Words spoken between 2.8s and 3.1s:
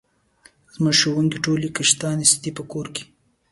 کې